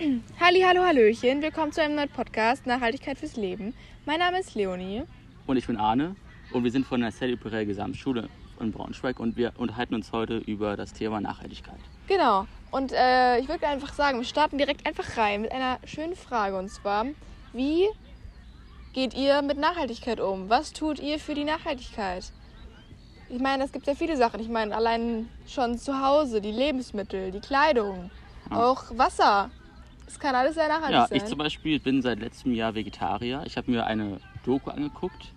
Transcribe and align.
Halli, 0.00 0.62
hallo, 0.66 0.82
hallöchen. 0.84 1.42
Willkommen 1.42 1.70
zu 1.70 1.82
einem 1.82 1.96
neuen 1.96 2.08
Podcast 2.08 2.64
Nachhaltigkeit 2.66 3.18
fürs 3.18 3.36
Leben. 3.36 3.74
Mein 4.06 4.20
Name 4.20 4.40
ist 4.40 4.54
Leonie. 4.54 5.02
Und 5.46 5.58
ich 5.58 5.66
bin 5.66 5.76
Arne 5.76 6.16
und 6.52 6.64
wir 6.64 6.70
sind 6.70 6.86
von 6.86 7.02
der 7.02 7.12
Sally 7.12 7.36
Perel 7.36 7.66
Gesamtschule 7.66 8.30
in 8.58 8.72
Braunschweig 8.72 9.20
und 9.20 9.36
wir 9.36 9.52
unterhalten 9.58 9.94
uns 9.94 10.10
heute 10.10 10.38
über 10.38 10.76
das 10.78 10.94
Thema 10.94 11.20
Nachhaltigkeit. 11.20 11.78
Genau. 12.08 12.46
Und 12.70 12.92
äh, 12.92 13.38
ich 13.38 13.48
würde 13.48 13.66
einfach 13.68 13.92
sagen, 13.92 14.16
wir 14.18 14.24
starten 14.24 14.56
direkt 14.56 14.86
einfach 14.86 15.18
rein 15.18 15.42
mit 15.42 15.52
einer 15.52 15.78
schönen 15.84 16.16
Frage 16.16 16.56
und 16.58 16.70
zwar, 16.70 17.04
wie 17.52 17.86
geht 18.94 19.12
ihr 19.12 19.42
mit 19.42 19.58
Nachhaltigkeit 19.58 20.20
um? 20.20 20.48
Was 20.48 20.72
tut 20.72 21.00
ihr 21.00 21.18
für 21.18 21.34
die 21.34 21.44
Nachhaltigkeit? 21.44 22.32
Ich 23.28 23.40
meine, 23.40 23.64
es 23.64 23.72
gibt 23.72 23.86
ja 23.86 23.94
viele 23.94 24.16
Sachen. 24.16 24.40
Ich 24.40 24.48
meine, 24.48 24.74
allein 24.74 25.28
schon 25.46 25.76
zu 25.76 26.00
Hause, 26.02 26.40
die 26.40 26.50
Lebensmittel, 26.52 27.30
die 27.30 27.40
Kleidung, 27.40 28.10
Ja. 28.50 28.56
auch 28.64 28.84
Wasser. 28.96 29.50
Es 30.06 30.18
kann 30.18 30.34
alles 30.34 30.54
sehr 30.54 30.68
nachhaltig 30.68 30.92
Ja, 30.92 31.06
sein. 31.06 31.16
ich 31.18 31.24
zum 31.24 31.38
Beispiel 31.38 31.80
bin 31.80 32.02
seit 32.02 32.20
letztem 32.20 32.52
Jahr 32.54 32.74
Vegetarier. 32.74 33.42
Ich 33.46 33.56
habe 33.56 33.70
mir 33.70 33.86
eine 33.86 34.20
Doku 34.44 34.70
angeguckt 34.70 35.32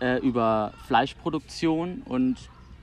äh, 0.00 0.18
über 0.18 0.72
Fleischproduktion 0.86 2.02
und 2.04 2.36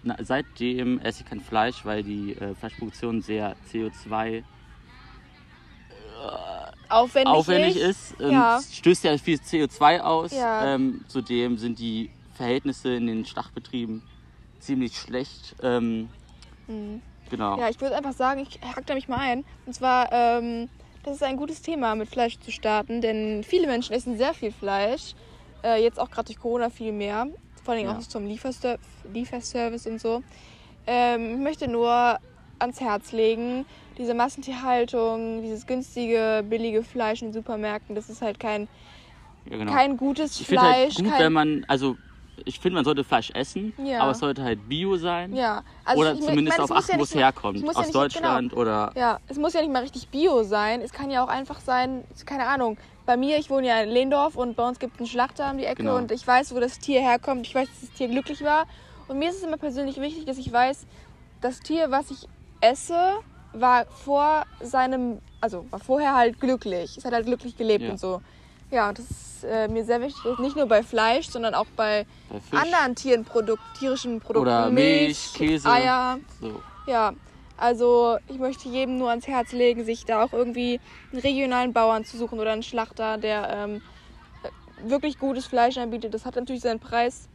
na, 0.04 0.16
seitdem 0.22 1.00
esse 1.00 1.24
ich 1.24 1.30
kein 1.30 1.42
Fleisch, 1.42 1.84
weil 1.86 2.04
die 2.04 2.34
äh, 2.34 2.56
Fleischproduktion 2.56 3.22
sehr 3.22 3.56
CO2 3.72 4.44
aufwendig, 6.90 7.34
aufwendig 7.34 7.76
ist. 7.78 8.16
Ähm, 8.20 8.32
Ja. 8.32 8.60
Stößt 8.62 9.04
ja 9.04 9.18
viel 9.18 9.38
CO2 9.38 10.00
aus. 10.00 10.32
Ja. 10.32 10.74
Ähm, 10.76 11.04
zudem 11.08 11.58
sind 11.58 11.80
die 11.80 12.10
Verhältnisse 12.34 12.94
in 12.96 13.08
den 13.08 13.26
Schlachtbetrieben 13.26 14.02
ziemlich 14.60 14.98
schlecht. 14.98 15.56
Ähm, 15.62 16.10
Genau. 17.30 17.60
Ja, 17.60 17.68
ich 17.70 17.80
würde 17.82 17.96
einfach 17.98 18.14
sagen, 18.14 18.40
ich 18.42 18.60
hack 18.62 18.86
da 18.86 18.94
mich 18.94 19.10
mal 19.10 19.20
ein. 19.20 19.44
Und 19.66 19.74
zwar, 19.74 20.10
ähm, 20.14 20.70
das 21.08 21.16
ist 21.16 21.24
ein 21.24 21.38
gutes 21.38 21.62
Thema, 21.62 21.96
mit 21.96 22.10
Fleisch 22.10 22.38
zu 22.40 22.52
starten, 22.52 23.00
denn 23.00 23.44
viele 23.44 23.66
Menschen 23.68 23.94
essen 23.96 24.18
sehr 24.18 24.34
viel 24.34 24.52
Fleisch. 24.52 25.14
Äh, 25.64 25.82
jetzt 25.82 26.00
auch 26.00 26.12
gerade 26.12 26.26
durch 26.26 26.38
Corona 26.38 26.70
viel 26.70 26.92
mehr. 26.92 27.28
Vor 27.64 27.74
allem 27.74 27.86
Ja. 27.86 27.98
auch 27.98 28.00
zum 28.00 28.26
Lieferster 28.28 28.78
Lieferservice 29.14 29.88
und 29.88 30.02
so. 30.02 30.22
Ähm, 30.86 31.36
ich 31.36 31.40
möchte 31.40 31.68
nur 31.70 32.20
ans 32.60 32.82
Herz 32.82 33.14
legen, 33.14 33.66
diese 33.98 34.14
Massentierhaltung, 34.14 35.42
dieses 35.44 35.66
günstige, 35.66 36.44
billige 36.48 36.84
Fleisch 36.84 37.22
in 37.22 37.32
Supermärkten, 37.32 37.96
das 37.96 38.10
ist 38.10 38.22
halt 38.22 38.40
kein, 38.40 38.68
ja, 39.50 39.58
genau. 39.58 39.72
kein 39.72 39.96
gutes 39.96 40.42
Ich 40.42 40.50
halt 40.50 40.60
Fleisch. 40.60 40.96
gut, 40.96 41.10
kein, 41.10 41.20
wenn 41.20 41.34
man, 41.34 41.66
also 41.70 41.96
ich 42.46 42.60
finde, 42.60 42.76
man 42.76 42.86
sollte 42.86 43.04
Fleisch 43.04 43.32
essen, 43.32 43.74
Ja. 43.84 44.02
aber 44.02 44.12
es 44.12 44.20
sollte 44.20 44.44
halt 44.44 44.68
Bio 44.70 44.98
sein. 44.98 45.36
ja, 45.36 45.64
also 45.86 46.02
oder 46.02 46.14
ich- 46.14 46.20
ich 46.20 46.26
zumindest 46.26 46.58
es 46.58 46.64
auf 46.64 46.70
ja 46.70 46.76
achten, 46.78 47.00
wo 47.00 47.04
es 47.04 47.16
herkommt. 47.16 47.62
muss 47.62 47.74
ja 47.76 47.80
Aus 47.80 47.86
nicht- 47.88 47.94
genau. 47.94 48.04
Deutschland 48.04 48.54
oder. 48.54 48.92
Ja, 48.96 49.20
es 49.28 49.38
muss 49.38 49.54
ja 49.54 49.62
nicht 49.62 49.72
mal 49.72 49.82
richtig 49.82 50.08
Bio 50.10 50.44
sein. 50.44 50.82
Es 50.82 50.92
kann 50.92 51.10
ja 51.10 51.24
auch 51.24 51.28
einfach 51.30 51.60
sein, 51.60 52.04
keine 52.26 52.48
Ahnung. 52.48 52.78
Bei 53.06 53.16
mir, 53.18 53.38
ich 53.38 53.50
wohne 53.50 53.68
ja 53.68 53.82
in 53.82 53.90
Lehndorf 53.90 54.36
und 54.36 54.56
bei 54.58 54.68
uns 54.68 54.80
gibt 54.80 54.96
es 54.96 55.00
einen 55.00 55.08
Schlachter 55.08 55.50
um 55.52 55.58
die 55.58 55.66
Ecke 55.66 55.78
Genau. 55.84 55.96
und 55.98 56.12
ich 56.12 56.28
weiß, 56.28 56.54
wo 56.54 56.60
das 56.60 56.80
Tier 56.80 57.00
herkommt. 57.02 57.48
Ich 57.48 57.56
weiß, 57.56 57.68
dass 57.70 57.82
das 57.82 57.92
Tier 57.92 58.10
glücklich 58.10 58.44
war. 58.44 58.66
Und 59.08 59.20
mir 59.20 59.30
ist 59.30 59.38
es 59.38 59.44
immer 59.44 59.58
persönlich 59.58 60.02
wichtig, 60.02 60.26
dass 60.26 60.38
ich 60.38 60.52
weiß, 60.52 60.86
das 61.40 61.60
Tier, 61.62 61.90
was 61.92 62.12
ich 62.12 62.28
esse, 62.60 63.14
war 63.54 63.86
vor 63.86 64.44
seinem, 64.62 65.20
also 65.40 65.66
war 65.72 65.80
vorher 65.80 66.16
halt 66.16 66.40
glücklich. 66.42 66.98
Es 66.98 67.06
hat 67.06 67.14
halt 67.14 67.26
glücklich 67.26 67.56
gelebt 67.58 67.90
und 67.90 67.98
so. 68.00 68.22
Ja, 68.70 68.92
das 68.92 69.06
ist 69.10 69.44
äh, 69.44 69.68
mir 69.68 69.86
sehr 69.86 70.02
wichtig, 70.02 70.40
nicht 70.40 70.56
nur 70.56 70.66
bei 70.66 70.84
Fleisch, 70.84 71.28
sondern 71.30 71.54
auch 71.54 71.68
bei 71.76 72.06
Bei 72.52 72.60
anderen 72.60 72.96
Tierenprodukt, 72.96 73.62
tierischen 73.80 74.20
Produkten. 74.20 74.48
Oder 74.50 74.70
Milch, 74.70 75.34
Käse. 75.34 75.70
Eier. 75.70 76.20
So. 76.42 76.62
Ja, 76.86 77.14
also 77.56 78.18
ich 78.28 78.38
möchte 78.40 78.68
jedem 78.68 78.98
nur 78.98 79.10
ans 79.10 79.28
Herz 79.28 79.52
legen, 79.52 79.86
sich 79.86 80.06
da 80.06 80.24
auch 80.24 80.34
irgendwie 80.34 80.80
einen 81.12 81.22
regionalen 81.22 81.72
Bauern 81.74 82.04
zu 82.04 82.18
suchen 82.18 82.40
oder 82.40 82.52
einen 82.52 82.64
Schlachter, 82.64 83.18
der 83.18 83.50
ähm, 83.50 83.82
äh, 84.44 84.90
wirklich 84.90 85.18
gutes 85.18 85.46
Fleisch 85.48 85.78
anbietet. 85.78 86.14
Das 86.14 86.26
hat 86.26 86.36
natürlich 86.36 86.62
seinen 86.62 86.80
Preis. 86.80 87.30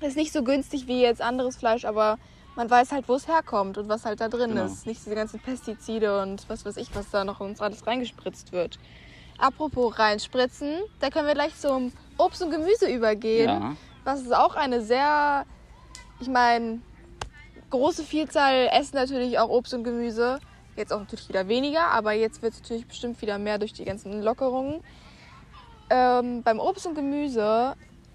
Ist 0.00 0.16
nicht 0.16 0.32
so 0.32 0.42
günstig 0.42 0.86
wie 0.86 1.00
jetzt 1.02 1.20
anderes 1.22 1.56
Fleisch, 1.56 1.84
aber 1.84 2.18
man 2.56 2.68
weiß 2.70 2.92
halt, 2.92 3.08
wo 3.08 3.14
es 3.14 3.26
herkommt 3.28 3.78
und 3.78 3.88
was 3.88 4.04
halt 4.04 4.20
da 4.20 4.28
drin 4.28 4.50
Genau. 4.50 4.64
ist. 4.66 4.86
Nicht 4.86 5.04
diese 5.04 5.14
ganzen 5.14 5.40
Pestizide 5.40 6.20
und 6.22 6.48
was 6.48 6.64
weiß 6.64 6.76
ich, 6.78 6.94
was 6.94 7.10
da 7.10 7.24
noch 7.24 7.40
uns 7.40 7.60
alles 7.60 7.86
reingespritzt 7.86 8.52
wird. 8.52 8.78
Apropos 9.38 9.98
reinspritzen, 9.98 10.80
da 11.00 11.10
können 11.10 11.26
wir 11.26 11.34
gleich 11.34 11.58
zum 11.58 11.92
Obst 12.18 12.42
und 12.42 12.50
Gemüse 12.50 12.90
übergehen. 12.90 13.48
Ja. 13.48 13.76
Was 14.04 14.20
ist 14.20 14.34
auch 14.34 14.54
eine 14.54 14.80
sehr, 14.82 15.44
ich 16.20 16.28
meine, 16.28 16.80
große 17.70 18.04
Vielzahl 18.04 18.68
essen 18.72 18.96
natürlich 18.96 19.38
auch 19.38 19.48
Obst 19.48 19.74
und 19.74 19.84
Gemüse. 19.84 20.38
Jetzt 20.76 20.92
auch 20.92 21.00
natürlich 21.00 21.28
wieder 21.28 21.48
weniger, 21.48 21.88
aber 21.88 22.12
jetzt 22.12 22.42
wird 22.42 22.54
es 22.54 22.62
natürlich 22.62 22.86
bestimmt 22.86 23.20
wieder 23.22 23.38
mehr 23.38 23.58
durch 23.58 23.72
die 23.72 23.84
ganzen 23.84 24.22
Lockerungen. 24.22 24.80
Ähm, 25.90 26.42
beim 26.42 26.60
Obst 26.60 26.86
und 26.86 26.94
Gemüse, 26.94 27.74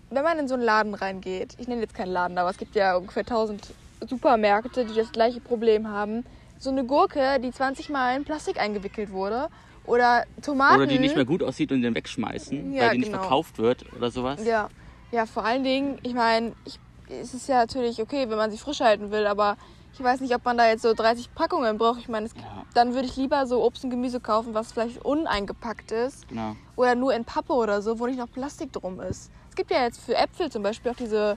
wenn 0.10 0.24
man 0.24 0.40
in 0.40 0.48
so 0.48 0.56
einen 0.56 0.64
Laden 0.64 0.94
reingeht, 0.94 1.56
ich 1.58 1.68
nenne 1.68 1.82
jetzt 1.82 1.94
keinen 1.94 2.12
Laden, 2.12 2.38
aber 2.38 2.50
es 2.50 2.58
gibt 2.58 2.76
ja 2.76 2.96
ungefähr 2.96 3.24
1000 3.24 3.74
Supermärkte, 4.08 4.86
die 4.86 4.96
das 4.96 5.12
gleiche 5.12 5.42
Problem 5.42 5.88
haben. 5.90 6.26
So 6.58 6.70
eine 6.70 6.84
Gurke, 6.86 7.40
die 7.40 7.52
20 7.52 7.90
Mal 7.90 8.18
in 8.18 8.26
Plastik 8.26 8.60
eingewickelt 8.60 9.12
wurde. 9.12 9.50
Oder 9.90 10.24
Tomaten. 10.44 10.76
Oder 10.76 10.88
die 10.88 11.00
nicht 11.00 11.16
mehr 11.16 11.26
gut 11.26 11.42
aussieht 11.42 11.72
und 11.72 11.82
den 11.82 11.96
wegschmeißen, 11.96 12.74
Ja, 12.74 12.84
weil 12.84 12.92
die 12.92 13.00
nicht 13.00 13.12
genau. 13.12 13.22
verkauft 13.22 13.58
wird 13.58 13.92
oder 13.94 14.12
sowas. 14.12 14.46
Ja, 14.46 14.70
ja, 15.12 15.26
vor 15.26 15.44
allen 15.44 15.64
Dingen, 15.64 15.98
ich 16.04 16.14
meine, 16.14 16.54
ich, 16.66 16.80
es 17.10 17.34
ist 17.34 17.48
ja 17.50 17.58
natürlich 17.58 18.00
okay, 18.00 18.30
wenn 18.30 18.38
man 18.38 18.52
sie 18.52 18.60
frisch 18.60 18.82
halten 18.82 19.10
will, 19.10 19.26
aber 19.26 19.58
ich 19.92 20.00
weiß 20.04 20.22
nicht, 20.22 20.36
ob 20.36 20.46
man 20.46 20.58
da 20.58 20.68
jetzt 20.68 20.84
so 20.84 20.94
30 20.94 21.34
Packungen 21.34 21.80
braucht. 21.80 22.00
Ich 22.00 22.08
meine, 22.08 22.28
Ja. 22.28 22.64
dann 22.76 22.94
würde 22.94 23.08
ich 23.08 23.16
lieber 23.16 23.48
so 23.48 23.64
Obst 23.64 23.84
und 23.84 23.90
Gemüse 23.90 24.20
kaufen, 24.20 24.54
was 24.54 24.72
vielleicht 24.72 25.04
uneingepackt 25.04 25.92
ist 25.92 26.28
Genau. 26.30 26.56
oder 26.76 26.94
nur 26.94 27.14
in 27.16 27.26
Pappe 27.26 27.54
oder 27.54 27.82
so, 27.82 27.98
wo 27.98 28.06
nicht 28.06 28.20
noch 28.20 28.32
Plastik 28.32 28.72
drum 28.72 29.00
ist. 29.00 29.32
Es 29.50 29.56
gibt 29.56 29.72
ja 29.72 29.84
jetzt 29.84 30.00
für 30.02 30.16
Äpfel 30.16 30.52
zum 30.52 30.62
Beispiel 30.62 30.92
auch 30.92 30.96
diese, 30.96 31.36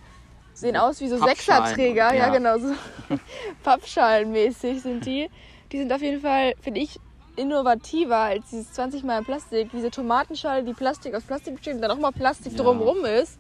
sehen 0.52 0.76
aus 0.76 1.00
wie 1.00 1.08
so 1.08 1.16
Sechserträger, 1.16 2.12
ja. 2.12 2.26
ja. 2.26 2.28
genau, 2.28 2.58
so 2.58 2.74
Pappschalenmäßig 3.62 4.82
sind 4.82 5.06
die. 5.06 5.30
Die 5.72 5.78
sind 5.78 5.91
auf 5.91 6.02
jeden 6.02 6.20
Fall, 6.20 6.52
finde 6.60 6.80
ich, 6.80 7.00
innovativer 7.37 8.16
als 8.19 8.50
dieses 8.50 8.72
20 8.72 9.04
Mal 9.04 9.22
Plastik. 9.22 9.70
Diese 9.72 9.91
Tomatenschale, 9.91 10.65
die 10.65 10.75
Plastik 10.75 11.15
aus 11.15 11.25
Plastik 11.25 11.54
besteht 11.54 11.75
und 11.76 11.82
dann 11.82 11.91
auch 11.91 11.98
mal 11.98 12.12
Plastik 12.12 12.53
Ja. 12.53 12.62
drumherum 12.62 13.04
ist. 13.04 13.38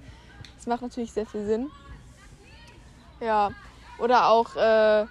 Das 0.56 0.66
macht 0.66 0.82
natürlich 0.82 1.12
sehr 1.12 1.26
viel 1.26 1.44
Sinn. 1.44 1.70
Ja, 3.20 3.50
oder 3.98 4.28
auch, 4.30 4.56
äh, 4.56 5.06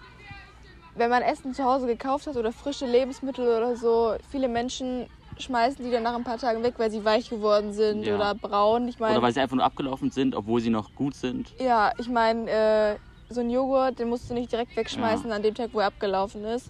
wenn 0.96 1.09
man 1.09 1.22
Essen 1.22 1.53
zu 1.53 1.64
Hause 1.64 1.88
gekauft 1.88 2.28
hat 2.28 2.36
oder 2.36 2.52
frische 2.52 2.86
Lebensmittel 2.86 3.47
oder 3.47 3.75
so, 3.75 4.16
viele 4.30 4.47
Menschen 4.47 5.08
schmeißen 5.38 5.84
die 5.84 5.91
dann 5.91 6.03
nach 6.03 6.16
ein 6.16 6.24
paar 6.25 6.38
Tagen 6.38 6.62
weg, 6.64 6.74
weil 6.78 6.91
sie 6.91 7.06
weich 7.06 7.30
geworden 7.30 7.74
sind 7.74 8.06
Ja. 8.06 8.16
oder 8.16 8.36
braun. 8.36 8.88
Ich 8.88 9.00
Oder 9.00 9.08
meine, 9.09 9.22
weil 9.22 9.34
sie 9.34 9.40
einfach 9.40 9.56
nur 9.56 9.66
abgelaufen 9.66 10.12
sind, 10.12 10.36
obwohl 10.36 10.59
sie 10.62 10.70
noch 10.70 10.94
gut 10.94 11.16
sind. 11.16 11.53
ja, 11.59 11.91
ich 11.97 12.09
meine, 12.09 12.50
äh, 12.52 12.97
so 13.30 13.40
ein 13.40 13.50
Joghurt, 13.50 13.97
den 14.00 14.09
musst 14.09 14.30
du 14.30 14.34
nicht 14.34 14.52
direkt 14.52 14.75
wegschmeißen 14.75 15.31
an 15.31 15.41
dem 15.41 15.56
Tag, 15.56 15.70
wo 15.72 15.80
er 15.80 15.88
abgelaufen 15.88 16.44
ist. 16.44 16.70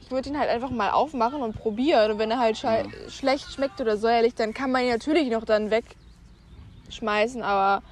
Ich 0.00 0.10
würde 0.10 0.28
ihn 0.28 0.38
halt 0.38 0.50
einfach 0.50 0.70
mal 0.70 0.90
aufmachen 0.90 1.42
und 1.42 1.56
probieren. 1.56 2.12
Und 2.12 2.18
wenn 2.18 2.30
er 2.30 2.38
halt 2.38 2.56
schei- 2.56 2.84
schlecht 3.08 3.52
schmeckt 3.52 3.80
oder 3.80 3.96
säuerlich, 3.96 4.34
dann 4.34 4.54
kann 4.54 4.70
man 4.70 4.82
ihn 4.82 4.90
natürlich 4.90 5.30
noch 5.30 5.44
dann 5.44 5.70
wegschmeißen. 6.88 7.42
Aber 7.42 7.82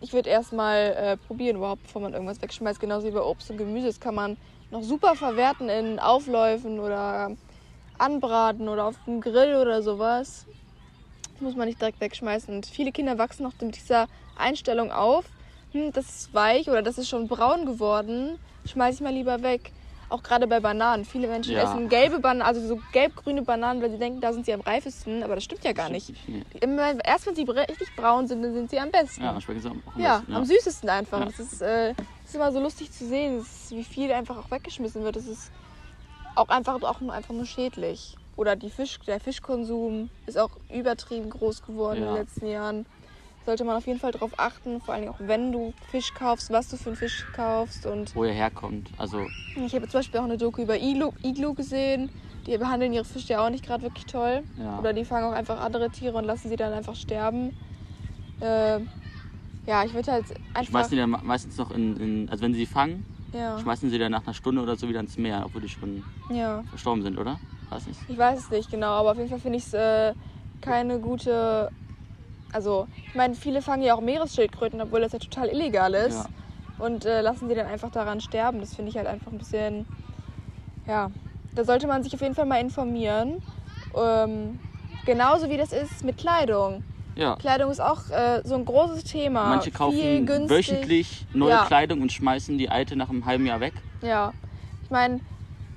ich 0.00 0.12
würde 0.12 0.30
erstmal 0.30 0.94
äh, 0.96 1.16
probieren 1.16 1.56
überhaupt, 1.56 1.82
bevor 1.82 2.02
man 2.02 2.12
irgendwas 2.12 2.40
wegschmeißt. 2.40 2.78
Genauso 2.78 3.06
wie 3.06 3.12
bei 3.12 3.22
Obst 3.22 3.50
und 3.50 3.56
Gemüse. 3.56 3.86
Das 3.88 4.00
kann 4.00 4.14
man 4.14 4.36
noch 4.70 4.82
super 4.82 5.16
verwerten 5.16 5.68
in 5.68 5.98
Aufläufen 5.98 6.78
oder 6.78 7.36
anbraten 7.98 8.68
oder 8.68 8.86
auf 8.86 8.96
dem 9.06 9.20
Grill 9.20 9.56
oder 9.56 9.82
sowas. 9.82 10.46
Das 11.32 11.40
muss 11.40 11.56
man 11.56 11.66
nicht 11.66 11.80
direkt 11.80 12.00
wegschmeißen. 12.00 12.54
Und 12.54 12.66
viele 12.66 12.92
Kinder 12.92 13.18
wachsen 13.18 13.42
noch 13.42 13.52
mit 13.60 13.76
dieser 13.76 14.06
Einstellung 14.36 14.92
auf. 14.92 15.24
Hm, 15.72 15.92
das 15.92 16.06
ist 16.08 16.34
weich 16.34 16.68
oder 16.68 16.82
das 16.82 16.98
ist 16.98 17.08
schon 17.08 17.28
braun 17.28 17.66
geworden. 17.66 18.38
Schmeiß 18.66 18.96
ich 18.96 19.00
mal 19.00 19.12
lieber 19.12 19.42
weg. 19.42 19.72
Auch 20.10 20.24
gerade 20.24 20.48
bei 20.48 20.58
Bananen. 20.58 21.04
Viele 21.04 21.28
Menschen 21.28 21.52
Ja. 21.54 21.62
essen 21.62 21.88
gelbe 21.88 22.18
Bananen, 22.18 22.42
also 22.42 22.60
so 22.66 22.80
gelb-grüne 22.92 23.42
Bananen, 23.42 23.80
weil 23.80 23.90
sie 23.92 23.98
denken, 23.98 24.20
da 24.20 24.32
sind 24.32 24.44
sie 24.44 24.52
am 24.52 24.60
reifesten. 24.60 25.22
Aber 25.22 25.36
das 25.36 25.44
stimmt 25.44 25.64
ja 25.64 25.72
gar 25.72 25.88
nicht. 25.88 26.12
Immer, 26.60 27.02
erst 27.04 27.26
wenn 27.28 27.36
sie 27.36 27.42
richtig 27.48 27.94
braun 27.96 28.26
sind, 28.26 28.42
dann 28.42 28.52
sind 28.52 28.70
sie 28.70 28.80
am 28.80 28.90
besten. 28.90 29.22
Ja, 29.22 29.30
am 29.30 29.38
Ja, 29.96 30.18
besten, 30.18 30.34
am 30.34 30.44
süßesten 30.44 30.88
einfach. 30.90 31.20
Ja. 31.20 31.24
Das, 31.26 31.38
ist, 31.38 31.62
äh, 31.62 31.90
ist 32.24 32.34
immer 32.34 32.50
so 32.50 32.60
lustig 32.60 32.90
zu 32.90 33.06
sehen, 33.06 33.38
ist, 33.40 33.70
wie 33.70 33.84
viel 33.84 34.10
einfach 34.12 34.36
auch 34.36 34.50
weggeschmissen 34.50 35.04
wird. 35.04 35.14
Das 35.14 35.26
ist 35.26 35.52
auch 36.34 36.48
einfach, 36.48 36.82
auch 36.82 37.00
nur, 37.00 37.12
einfach 37.12 37.34
nur 37.34 37.46
schädlich. 37.46 38.16
Oder 38.36 38.56
Fisch, 38.74 38.98
der 39.06 39.20
Fischkonsum 39.20 40.10
ist 40.26 40.38
auch 40.38 40.50
übertrieben 40.72 41.30
groß 41.30 41.62
geworden 41.62 41.98
in 41.98 42.04
Ja. 42.04 42.14
den 42.14 42.20
letzten 42.22 42.46
Jahren. 42.46 42.86
Sollte 43.46 43.64
man 43.64 43.76
auf 43.76 43.86
jeden 43.86 43.98
Fall 43.98 44.12
darauf 44.12 44.38
achten, 44.38 44.80
vor 44.80 44.94
allem 44.94 45.08
auch 45.08 45.16
wenn 45.18 45.50
du 45.50 45.72
Fisch 45.90 46.12
kaufst, 46.14 46.50
was 46.50 46.68
du 46.68 46.76
für 46.76 46.90
einen 46.90 46.96
Fisch 46.96 47.26
kaufst. 47.34 47.86
Und 47.86 48.14
Wo 48.14 48.24
er 48.24 48.34
herkommt. 48.34 48.90
Also, 48.98 49.26
ich 49.56 49.74
habe 49.74 49.88
zum 49.88 50.00
Beispiel 50.00 50.20
auch 50.20 50.24
eine 50.24 50.36
Doku 50.36 50.62
über 50.62 50.78
Iglu, 50.78 51.12
Iglu 51.22 51.54
gesehen. 51.54 52.10
Die 52.46 52.56
behandeln 52.56 52.92
ihre 52.92 53.04
Fische 53.04 53.34
ja 53.34 53.44
auch 53.44 53.50
nicht 53.50 53.64
gerade 53.64 53.82
wirklich 53.82 54.06
toll. 54.06 54.42
ja. 54.58 54.78
Oder 54.78 54.92
die 54.92 55.04
fangen 55.04 55.26
auch 55.26 55.36
einfach 55.36 55.60
andere 55.60 55.90
Tiere 55.90 56.16
und 56.16 56.24
lassen 56.24 56.48
sie 56.48 56.56
dann 56.56 56.72
einfach 56.72 56.94
sterben. 56.94 57.56
Äh, 58.40 58.80
ja, 59.66 59.84
ich 59.84 59.94
würde 59.94 60.12
halt 60.12 60.24
einfach. 60.54 60.70
schmeißen 60.70 60.90
die 60.90 60.96
dann 60.96 61.10
meistens 61.10 61.56
noch 61.58 61.70
in, 61.70 61.96
in. 61.98 62.28
Also, 62.30 62.42
wenn 62.42 62.52
sie 62.52 62.60
sie 62.60 62.66
fangen, 62.66 63.04
ja, 63.32 63.58
schmeißen 63.58 63.90
sie 63.90 63.98
dann 63.98 64.12
nach 64.12 64.24
einer 64.24 64.34
Stunde 64.34 64.62
oder 64.62 64.76
so 64.76 64.88
wieder 64.88 65.00
ins 65.00 65.16
Meer, 65.16 65.42
obwohl 65.44 65.60
die 65.60 65.68
schon 65.68 66.02
ja. 66.30 66.62
verstorben 66.70 67.02
sind, 67.02 67.18
oder? 67.18 67.38
Weiß 67.70 67.86
nicht. 67.86 68.00
Ich 68.08 68.18
weiß 68.18 68.38
es 68.38 68.50
nicht 68.50 68.70
genau, 68.70 68.92
aber 68.92 69.12
auf 69.12 69.16
jeden 69.16 69.30
Fall 69.30 69.38
finde 69.38 69.58
ich 69.58 69.66
es 69.66 69.74
äh, 69.74 70.12
keine 70.60 70.98
gute. 70.98 71.70
Also, 72.52 72.86
ich 73.08 73.14
meine, 73.14 73.34
viele 73.34 73.62
fangen 73.62 73.82
ja 73.82 73.94
auch 73.94 74.00
Meeresschildkröten, 74.00 74.80
obwohl 74.80 75.00
das 75.00 75.12
ja 75.12 75.18
total 75.18 75.48
illegal 75.48 75.94
ist. 75.94 76.24
Ja. 76.24 76.84
Und 76.84 77.04
äh, 77.04 77.20
lassen 77.20 77.48
sie 77.48 77.54
dann 77.54 77.66
einfach 77.66 77.90
daran 77.90 78.20
sterben. 78.20 78.60
Das 78.60 78.74
finde 78.74 78.90
ich 78.90 78.96
halt 78.96 79.06
einfach 79.06 79.30
ein 79.30 79.38
bisschen. 79.38 79.86
Ja, 80.86 81.10
da 81.54 81.64
sollte 81.64 81.86
man 81.86 82.02
sich 82.02 82.14
auf 82.14 82.20
jeden 82.22 82.34
Fall 82.34 82.46
mal 82.46 82.60
informieren. 82.60 83.42
Ähm, 83.96 84.58
genauso 85.04 85.48
wie 85.50 85.56
das 85.56 85.72
ist 85.72 86.04
mit 86.04 86.16
Kleidung. 86.16 86.82
Ja. 87.16 87.36
Kleidung 87.36 87.70
ist 87.70 87.80
auch 87.80 88.08
äh, 88.10 88.40
so 88.44 88.54
ein 88.54 88.64
großes 88.64 89.04
Thema. 89.04 89.48
Manche 89.48 89.70
kaufen 89.70 90.26
wöchentlich 90.48 91.26
neue 91.34 91.50
Ja. 91.50 91.64
Kleidung 91.66 92.00
und 92.00 92.12
schmeißen 92.12 92.56
die 92.56 92.70
alte 92.70 92.96
nach 92.96 93.10
einem 93.10 93.26
halben 93.26 93.46
Jahr 93.46 93.60
weg. 93.60 93.74
Ja, 94.00 94.32
ich 94.84 94.90
meine, 94.90 95.20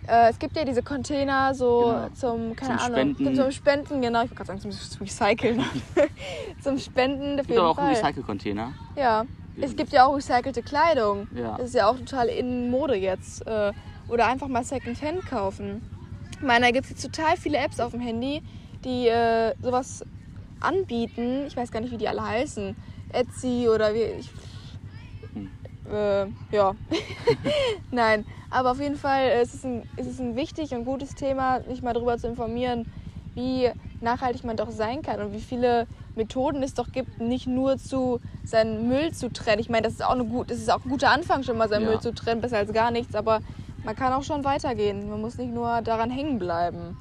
äh, 0.08 0.30
es 0.30 0.40
gibt 0.40 0.56
ja 0.58 0.66
diese 0.66 0.84
Container 0.84 1.54
so 1.54 1.86
Genau. 1.86 2.10
zum, 2.14 2.56
keine 2.56 2.78
Zum 2.78 2.86
Ahnung, 2.86 3.16
Spenden. 3.16 3.36
zum 3.36 3.52
Spenden, 3.52 4.02
genau, 4.02 4.24
ich 4.24 4.32
wollte 4.32 4.44
gerade 4.44 4.60
sagen 4.60 4.72
zum 4.72 5.00
Recyceln. 5.02 5.64
zum 6.62 6.78
Spenden 6.80 7.40
auf 7.40 7.48
Gibt 7.48 7.60
auch 7.60 7.78
einen 7.78 7.96
Fall. 7.96 8.06
Recycle-Container. 8.06 8.74
Ja, 8.96 9.26
es 9.62 9.76
gibt 9.76 9.92
ja 9.92 10.06
auch 10.06 10.16
recycelte 10.16 10.64
Kleidung. 10.64 11.28
Ja. 11.36 11.58
Das 11.58 11.68
ist 11.68 11.76
ja 11.76 11.88
auch 11.88 11.98
total 11.98 12.28
in 12.28 12.70
Mode 12.72 12.96
jetzt. 12.96 13.46
Äh, 13.46 13.72
oder 14.10 14.28
einfach 14.28 14.48
mal 14.48 14.64
Secondhand 14.64 15.26
kaufen. 15.28 15.82
Ich 16.34 16.42
meine, 16.42 16.66
da 16.66 16.72
gibt 16.72 16.86
es 16.86 16.92
jetzt 16.92 17.04
total 17.04 17.38
viele 17.38 17.58
Apps 17.58 17.80
auf 17.80 17.92
dem 17.92 18.02
Handy, 18.02 18.42
die 18.84 19.08
äh, 19.08 19.54
sowas 19.62 20.04
anbieten. 20.60 21.46
Ich 21.48 21.56
weiß 21.56 21.72
gar 21.72 21.80
nicht, 21.82 21.92
wie 21.92 21.98
die 21.98 22.08
alle 22.08 22.26
heißen. 22.26 22.76
Etsy 23.12 23.68
oder 23.74 23.94
wie. 23.94 24.02
Ich. 24.20 24.30
Äh, 25.90 26.28
ja. 26.52 26.76
Nein, 27.92 28.26
aber 28.50 28.72
auf 28.72 28.80
jeden 28.80 28.96
Fall 28.98 29.22
äh, 29.24 29.42
es 29.42 29.54
ist 29.54 29.66
ein, 29.66 29.86
es 29.96 30.08
ist 30.08 30.20
ein 30.20 30.36
wichtig 30.36 30.74
und 30.74 30.86
gutes 30.86 31.16
Thema, 31.16 31.62
sich 31.64 31.82
mal 31.82 31.94
darüber 31.94 32.18
zu 32.18 32.28
informieren, 32.28 32.88
wie 33.36 33.72
nachhaltig 34.00 34.44
man 34.44 34.58
doch 34.58 34.70
sein 34.72 35.02
kann 35.02 35.22
und 35.22 35.34
wie 35.34 35.42
viele 35.42 35.88
Methoden 36.16 36.62
es 36.62 36.74
doch 36.74 36.92
gibt, 36.92 37.20
nicht 37.20 37.48
nur 37.48 37.78
zu 37.78 38.20
seinen 38.44 38.88
Müll 38.88 39.12
zu 39.12 39.32
trennen. 39.32 39.60
Ich 39.60 39.70
meine, 39.70 39.84
das 39.84 39.94
ist 39.94 40.06
auch 40.06 40.12
eine 40.12 40.26
gut, 40.26 40.52
das 40.52 40.60
ist 40.60 40.72
auch 40.72 40.84
ein 40.84 40.90
guter 40.90 41.10
Anfang 41.10 41.44
schon 41.44 41.58
mal 41.58 41.70
seinen 41.70 41.84
Ja. 41.84 41.90
Müll 41.90 42.00
zu 42.02 42.14
trennen, 42.14 42.42
besser 42.42 42.58
als 42.58 42.74
gar 42.74 42.92
nichts, 42.92 43.16
aber 43.16 43.40
man 43.84 43.96
kann 43.96 44.14
auch 44.14 44.24
schon 44.24 44.44
weitergehen. 44.44 45.10
Man 45.10 45.22
muss 45.22 45.38
nicht 45.38 45.52
nur 45.52 45.82
daran 45.82 46.10
hängen 46.10 46.38
bleiben. 46.40 46.98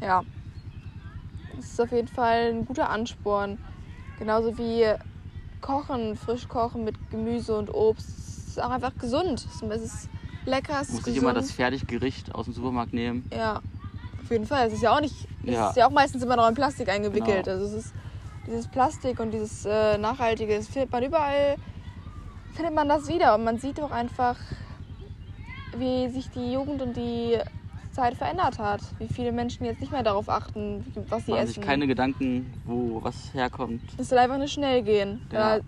Ja. 0.00 0.22
Das 1.56 1.66
ist 1.72 1.80
auf 1.80 1.92
jeden 1.92 2.08
Fall 2.08 2.52
ein 2.52 2.64
guter 2.64 2.90
Ansporn. 2.90 3.58
Genauso 4.18 4.56
wie 4.58 4.92
Kochen, 5.60 6.16
frisch 6.16 6.48
kochen 6.48 6.84
mit 6.84 6.94
Gemüse 7.10 7.56
und 7.56 7.72
Obst. 7.72 8.08
Es 8.08 8.48
ist 8.56 8.62
auch 8.62 8.70
einfach 8.70 8.92
gesund. 8.98 9.46
Es 9.70 9.82
ist 9.82 10.08
lecker, 10.46 10.78
es 10.80 10.88
ist 10.88 10.94
Muss 10.94 11.02
gesund. 11.04 11.22
immer 11.22 11.34
das 11.34 11.52
Fertiggericht 11.52 12.34
aus 12.34 12.46
dem 12.46 12.54
Supermarkt 12.54 12.92
nehmen. 12.92 13.28
Ja, 13.34 13.60
auf 14.22 14.30
jeden 14.30 14.46
Fall. 14.46 14.66
Es 14.68 14.74
ist 14.74 14.82
ja 14.82 14.94
auch 14.96 15.00
nicht, 15.00 15.14
es 15.44 15.54
Ja. 15.54 15.68
ist 15.70 15.76
ja 15.76 15.86
auch 15.86 15.90
meistens 15.92 16.22
immer 16.22 16.36
noch 16.36 16.48
in 16.48 16.54
Plastik 16.54 16.88
eingewickelt. 16.88 17.44
Genau. 17.44 17.58
Also 17.58 17.76
es 17.76 17.84
ist 17.86 17.94
dieses 18.46 18.66
Plastik 18.68 19.20
und 19.20 19.30
dieses 19.32 19.64
äh, 19.66 19.98
Nachhaltige, 19.98 20.56
das 20.56 20.66
findet 20.66 20.90
man 20.90 21.02
überall, 21.02 21.56
findet 22.54 22.74
man 22.74 22.88
das 22.88 23.06
wieder. 23.08 23.34
Und 23.34 23.44
man 23.44 23.58
sieht 23.58 23.80
auch 23.80 23.90
einfach, 23.90 24.36
wie 25.76 26.08
sich 26.08 26.30
die 26.30 26.52
Jugend 26.52 26.82
und 26.82 26.96
die 26.96 27.38
Zeit 27.92 28.14
verändert 28.14 28.58
hat. 28.58 28.80
Wie 28.98 29.08
viele 29.08 29.32
Menschen 29.32 29.64
jetzt 29.64 29.80
nicht 29.80 29.92
mehr 29.92 30.02
darauf 30.02 30.28
achten, 30.28 30.84
was 31.08 31.26
sie 31.26 31.32
Machen 31.32 31.42
essen. 31.44 31.54
sich 31.54 31.62
keine 31.62 31.86
Gedanken, 31.86 32.52
wo 32.64 33.02
was 33.02 33.34
herkommt. 33.34 33.82
Es 33.98 34.08
soll 34.08 34.18
einfach 34.18 34.38
nur 34.38 34.48
schnell 34.48 34.82
gehen. 34.82 35.20
Da 35.30 35.56
Ja. 35.56 35.60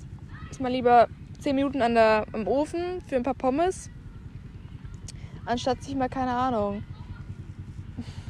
ist 0.51 0.61
man 0.61 0.73
lieber 0.73 1.09
10 1.41 1.57
Minuten 1.57 1.83
an 1.83 1.95
der, 1.95 2.25
am 2.33 2.47
Ofen 2.47 2.81
für 3.07 3.17
ein 3.17 3.23
paar 3.23 3.35
Pommes, 3.35 3.91
anstatt 5.45 5.83
sich 5.83 5.95
mal, 5.97 6.09
keine 6.09 6.33
Ahnung, 6.33 6.83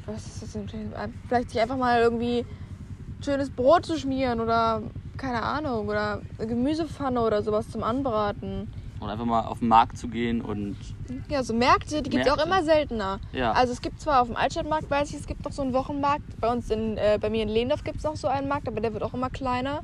was 0.07 0.29
ist 0.29 0.43
das 0.43 0.53
denn? 0.53 0.67
Vielleicht 1.29 1.51
sich 1.51 1.61
einfach 1.61 1.77
mal 1.77 2.01
irgendwie 2.01 2.45
schönes 3.25 3.51
Brot 3.51 3.87
zu 3.87 3.97
schmieren 3.99 4.41
oder 4.41 4.83
keine 5.17 5.43
Ahnung, 5.43 5.89
oder 5.89 6.23
eine 6.39 6.47
Gemüsepfanne 6.47 7.21
oder 7.21 7.43
sowas 7.43 7.69
zum 7.71 7.83
Anbraten. 7.83 8.69
Und 9.03 9.11
einfach 9.11 9.25
mal 9.25 9.41
auf 9.47 9.59
den 9.59 9.69
Markt 9.69 9.99
zu 9.99 10.07
gehen 10.09 10.41
und 10.43 10.77
Ja, 11.29 11.43
so 11.43 11.53
Märkte, 11.55 12.03
die 12.03 12.11
gibt 12.11 12.25
es 12.25 12.33
auch 12.33 12.45
immer 12.45 12.63
seltener. 12.63 13.19
ja. 13.33 13.51
Also 13.53 13.73
es 13.73 13.83
gibt 13.83 14.01
zwar 14.01 14.23
auf 14.23 14.29
dem 14.29 14.37
Altstadtmarkt, 14.37 14.89
weiß 14.89 15.11
ich, 15.11 15.17
es 15.17 15.27
gibt 15.27 15.45
noch 15.45 15.51
so 15.53 15.63
einen 15.63 15.73
Wochenmarkt. 15.73 16.41
Bei 16.41 16.53
uns 16.53 16.71
in, 16.71 16.97
äh, 16.99 17.19
bei 17.21 17.29
mir 17.29 17.43
in 17.43 17.49
Lehndorf 17.49 17.83
gibt 17.83 17.99
es 17.99 18.05
noch 18.05 18.15
so 18.17 18.29
einen 18.29 18.47
Markt, 18.49 18.69
aber 18.69 18.81
der 18.81 18.93
wird 18.93 19.03
auch 19.03 19.13
immer 19.15 19.29
kleiner. 19.31 19.83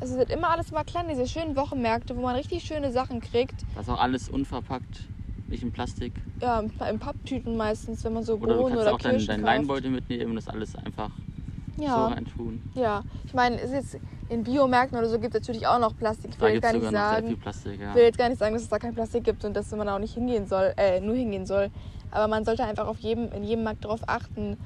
Also 0.00 0.14
es 0.14 0.18
wird 0.18 0.30
immer 0.30 0.48
alles 0.48 0.70
immer 0.70 0.84
kleiner, 0.84 1.10
diese 1.10 1.26
schönen 1.26 1.54
Wochenmärkte, 1.56 2.16
wo 2.16 2.22
man 2.22 2.34
richtig 2.34 2.62
schöne 2.64 2.90
Sachen 2.90 3.20
kriegt. 3.20 3.56
das 3.74 3.86
ist 3.86 3.92
auch 3.92 4.00
alles 4.00 4.30
unverpackt, 4.30 5.06
nicht 5.48 5.62
in 5.62 5.72
Plastik. 5.72 6.14
Ja, 6.40 6.60
in 6.60 6.98
Papptüten 6.98 7.58
meistens, 7.58 8.02
wenn 8.04 8.14
man 8.14 8.22
so 8.24 8.36
Oder 8.36 8.54
du 8.54 8.60
Bohnen 8.62 8.68
kannst 8.76 8.82
oder 8.86 8.94
auch 8.94 8.98
deinen 8.98 9.12
Kirschen 9.18 9.26
dein 9.28 9.40
kauft. 9.42 9.46
Leinbeutel 9.46 9.90
mitnehmen 9.90 10.30
und 10.30 10.36
das 10.36 10.48
alles 10.48 10.74
einfach 10.76 11.10
so 11.80 11.86
Ja, 11.86 12.06
reintun. 12.08 12.62
ja. 12.74 13.02
Ich 13.24 13.34
meine, 13.34 13.56
es 13.56 13.70
ist 13.70 13.94
jetzt 13.94 13.98
in 14.28 14.44
Biomärkten 14.44 14.98
oder 14.98 15.08
so 15.08 15.18
gibt 15.18 15.34
es 15.34 15.40
natürlich 15.40 15.66
auch 15.66 15.78
noch 15.78 15.96
Plastik. 15.96 16.30
Ich 16.32 16.40
will 16.40 16.50
jetzt 16.50 16.62
gar 16.62 16.72
nicht 16.72 16.90
sagen, 16.90 17.38
Plastik, 17.38 17.80
ja. 17.80 17.90
ich 17.90 17.94
will 17.96 18.02
jetzt 18.04 18.18
gar 18.18 18.28
nicht 18.28 18.38
sagen, 18.38 18.54
dass 18.54 18.62
es 18.62 18.68
da 18.68 18.78
kein 18.78 18.94
Plastik 18.94 19.24
gibt 19.24 19.44
und 19.44 19.54
dass 19.54 19.70
man 19.72 19.86
da 19.86 19.96
auch 19.96 20.00
nicht 20.00 20.14
hingehen 20.14 20.46
soll, 20.46 20.72
äh, 20.76 21.00
nur 21.00 21.14
hingehen 21.14 21.46
soll. 21.46 21.70
Aber 22.10 22.28
man 22.28 22.44
sollte 22.44 22.64
einfach 22.64 22.86
auf 22.86 22.98
jedem, 22.98 23.30
in 23.32 23.44
jedem 23.44 23.64
Markt 23.64 23.84
darauf 23.84 24.00
achten, 24.06 24.56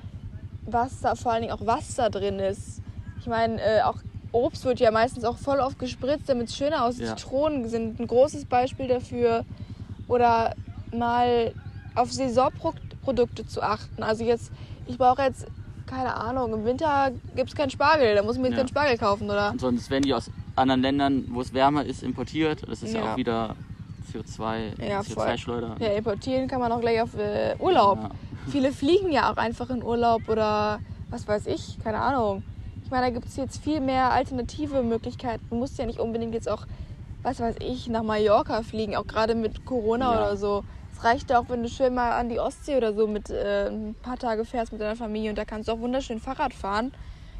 was 0.66 1.00
da, 1.00 1.14
vor 1.14 1.32
allen 1.32 1.42
Dingen 1.42 1.54
auch 1.54 1.66
was 1.66 1.94
da 1.94 2.08
drin 2.08 2.38
ist. 2.38 2.80
Ich 3.20 3.26
meine, 3.26 3.60
äh, 3.60 3.82
auch 3.82 3.96
Obst 4.32 4.64
wird 4.64 4.80
ja 4.80 4.90
meistens 4.90 5.24
auch 5.24 5.36
voll 5.38 5.60
oft 5.60 5.78
gespritzt, 5.78 6.28
damit 6.28 6.48
es 6.48 6.56
schöner 6.56 6.84
aussieht. 6.84 7.06
Ja. 7.06 7.16
Zitronen 7.16 7.68
sind 7.68 8.00
ein 8.00 8.06
großes 8.06 8.46
Beispiel 8.46 8.88
dafür. 8.88 9.44
Oder 10.08 10.54
mal 10.92 11.54
auf 11.94 12.12
Saisonprodukte 12.12 13.46
zu 13.46 13.62
achten. 13.62 14.02
Also 14.02 14.24
jetzt, 14.24 14.50
ich 14.86 14.98
brauche 14.98 15.22
jetzt, 15.22 15.46
keine 15.94 16.14
Ahnung, 16.16 16.52
im 16.52 16.64
Winter 16.64 17.10
gibt 17.36 17.50
es 17.50 17.54
keinen 17.54 17.70
Spargel, 17.70 18.14
da 18.16 18.22
muss 18.22 18.36
man 18.36 18.46
jetzt 18.46 18.52
Ja. 18.52 18.58
keinen 18.58 18.68
Spargel 18.68 18.98
kaufen, 18.98 19.30
oder? 19.30 19.50
Und 19.52 19.60
sonst 19.60 19.90
werden 19.90 20.02
die 20.02 20.14
aus 20.14 20.30
anderen 20.56 20.82
Ländern, 20.82 21.24
wo 21.30 21.40
es 21.40 21.52
wärmer 21.54 21.84
ist, 21.84 22.02
importiert. 22.02 22.62
Das 22.68 22.82
ist 22.82 22.92
ja, 22.92 23.00
Ja. 23.04 23.12
auch 23.12 23.16
wieder 23.16 23.56
CO2, 24.12 24.72
Ja, 24.84 25.02
voll. 25.02 25.24
CO2-Schleuder. 25.24 25.76
Ja, 25.78 25.88
importieren 25.92 26.48
kann 26.48 26.60
man 26.60 26.72
auch 26.72 26.80
gleich 26.80 27.00
auf 27.00 27.16
äh, 27.16 27.54
Urlaub. 27.58 27.98
Ja. 27.98 28.10
Viele 28.48 28.72
fliegen 28.72 29.10
ja 29.12 29.32
auch 29.32 29.36
einfach 29.36 29.70
in 29.70 29.82
Urlaub 29.82 30.28
oder 30.28 30.80
was 31.10 31.26
weiß 31.26 31.46
ich, 31.46 31.78
keine 31.82 31.98
Ahnung. 32.00 32.42
Ich 32.84 32.90
meine, 32.90 33.06
da 33.06 33.10
gibt 33.12 33.26
es 33.26 33.36
jetzt 33.36 33.62
viel 33.62 33.80
mehr 33.80 34.10
alternative 34.12 34.82
Möglichkeiten. 34.82 35.44
Du 35.48 35.56
musst 35.56 35.78
ja 35.78 35.86
nicht 35.86 35.98
unbedingt 35.98 36.34
jetzt 36.34 36.48
auch, 36.48 36.66
was 37.22 37.40
weiß 37.40 37.56
ich, 37.60 37.88
nach 37.88 38.02
Mallorca 38.02 38.62
fliegen, 38.62 38.94
auch 38.96 39.06
gerade 39.06 39.34
mit 39.34 39.64
Corona 39.64 40.12
Ja. 40.12 40.18
oder 40.20 40.36
so. 40.36 40.64
Es 40.96 41.04
reicht 41.04 41.32
auch, 41.34 41.44
wenn 41.48 41.62
du 41.62 41.68
schön 41.68 41.94
mal 41.94 42.12
an 42.12 42.28
die 42.28 42.38
Ostsee 42.38 42.76
oder 42.76 42.94
so 42.94 43.06
mit 43.06 43.28
äh, 43.30 43.68
ein 43.68 43.94
paar 44.02 44.16
Tage 44.16 44.44
fährst 44.44 44.72
mit 44.72 44.80
deiner 44.80 44.96
Familie 44.96 45.30
und 45.30 45.36
da 45.36 45.44
kannst 45.44 45.68
du 45.68 45.72
auch 45.72 45.80
wunderschön 45.80 46.20
Fahrrad 46.20 46.54
fahren. 46.54 46.92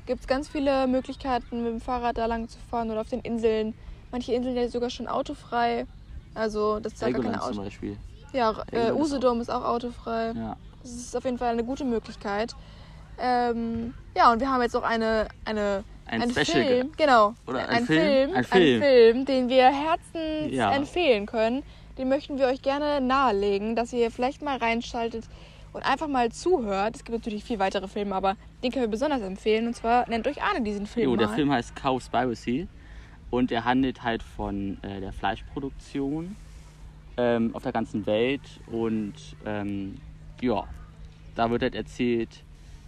Gibt 0.06 0.20
es 0.20 0.26
ganz 0.26 0.48
viele 0.48 0.86
Möglichkeiten, 0.86 1.62
mit 1.62 1.73
dem 1.73 1.80
Fahrrad 1.80 2.18
da 2.18 2.26
lang 2.26 2.49
zu 2.49 2.58
fahren 2.70 2.90
oder 2.90 3.00
auf 3.00 3.08
den 3.08 3.20
Inseln. 3.20 3.75
Manche 4.11 4.32
Inseln 4.34 4.56
ja 4.56 4.68
sogar 4.68 4.90
schon 4.90 5.08
autofrei. 5.08 5.87
Also 6.34 6.78
das 6.80 6.94
ist 6.94 7.02
ja 7.02 7.08
gar 7.11 7.23
keine 7.23 7.25
Helgoland 7.32 7.42
zum 7.44 7.52
Auto. 7.52 7.64
Beispiel. 7.64 7.96
Ja, 8.32 8.50
äh, 8.50 8.54
Helgoland 8.73 9.00
Usedom 9.00 9.40
ist 9.40 9.50
auch 9.50 9.64
autofrei. 9.64 10.32
Ja. 10.37 10.56
Das 10.82 10.90
ist 10.92 11.16
auf 11.16 11.25
jeden 11.25 11.38
Fall 11.38 11.52
eine 11.52 11.64
gute 11.64 11.84
Möglichkeit. 11.84 12.54
Ähm, 13.18 13.94
ja, 14.16 14.32
und 14.32 14.40
wir 14.40 14.50
haben 14.50 14.61
jetzt 14.61 14.76
auch 14.76 14.82
eine, 14.82 15.28
eine, 15.44 15.84
Ein 16.06 16.23
einen 16.23 16.30
Special. 16.32 16.64
Film, 16.66 16.92
genau, 16.96 17.34
Oder 17.46 17.61
ein 17.61 17.76
ein 17.76 17.87
Film? 17.87 18.30
Film, 18.32 18.34
Ein. 18.37 18.80
Film, 18.82 19.25
den 19.25 19.49
wir 19.49 19.64
herzens 19.73 20.52
Ja. 20.52 20.73
empfehlen 20.73 21.26
können. 21.26 21.62
Den 21.98 22.08
möchten 22.08 22.38
wir 22.38 22.46
euch 22.46 22.62
gerne 22.62 23.00
nahelegen, 23.00 23.76
dass 23.76 23.92
ihr 23.92 24.10
vielleicht 24.10 24.42
mal 24.42 24.56
reinschaltet 24.56 25.24
und 25.72 25.82
einfach 25.82 26.08
mal 26.08 26.32
zuhört. 26.32 26.96
Es 26.96 27.04
gibt 27.04 27.18
natürlich 27.18 27.44
viel 27.44 27.58
weitere 27.58 27.88
Filme, 27.88 28.14
aber 28.14 28.36
den 28.62 28.72
können 28.72 28.84
wir 28.84 28.90
besonders 28.90 29.22
empfehlen. 29.22 29.66
Und 29.66 29.74
zwar 29.74 30.08
nennt 30.08 30.26
euch 30.26 30.42
Arne 30.42 30.62
diesen 30.62 30.86
Film 30.86 31.10
Jo, 31.10 31.16
der 31.16 31.28
mal. 31.28 31.34
Film 31.34 31.50
heißt 31.52 31.74
Cowspiracy 31.76 32.68
und 33.30 33.52
er 33.52 33.64
handelt 33.64 34.02
halt 34.02 34.22
von 34.22 34.78
äh, 34.82 35.00
der 35.00 35.12
Fleischproduktion 35.12 36.36
ähm, 37.16 37.54
auf 37.54 37.62
der 37.62 37.72
ganzen 37.72 38.06
Welt 38.06 38.60
und 38.66 39.14
ähm, 39.44 39.98
ja, 40.40 40.66
da 41.34 41.50
wird 41.50 41.62
halt 41.62 41.74
erzählt, 41.74 42.44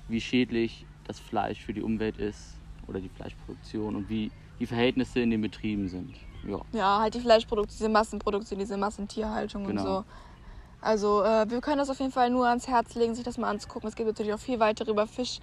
wie 0.08 0.20
schädlich 0.20 0.86
das 1.06 1.20
Fleisch 1.20 1.60
für 1.60 1.72
die 1.72 1.82
Umwelt 1.82 2.18
ist 2.18 2.58
oder 2.86 3.00
die 3.00 3.08
Fleischproduktion 3.08 3.96
und 3.96 4.08
wie 4.08 4.30
die 4.58 4.66
Verhältnisse 4.66 5.20
in 5.20 5.30
den 5.30 5.40
Betrieben 5.40 5.88
sind. 5.88 6.14
Ja, 6.47 6.61
Ja, 6.73 7.00
halt 7.00 7.15
die 7.15 7.21
Fleischproduktion, 7.21 7.76
diese 7.79 7.88
Massenproduktion, 7.88 8.59
diese 8.59 8.76
Massentierhaltung 8.76 9.65
und 9.65 9.76
Genau. 9.76 9.83
so. 9.85 10.05
Also 10.81 11.23
äh, 11.25 11.49
wir 11.50 11.61
können 11.61 11.79
das 11.79 11.91
auf 11.91 11.99
jeden 11.99 12.12
Fall 12.12 12.31
nur 12.31 12.47
ans 12.47 12.69
Herz 12.69 12.95
legen, 12.95 13.15
sich 13.15 13.25
das 13.25 13.38
mal 13.38 13.49
anzugucken. 13.50 13.88
Es 13.88 13.97
gibt 13.97 14.07
natürlich 14.09 14.33
auch 14.33 14.38
viel 14.38 14.61
weiter 14.61 14.87
über 14.87 15.07
Fisch, 15.07 15.41